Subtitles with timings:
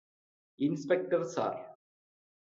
[0.59, 1.59] inspector sir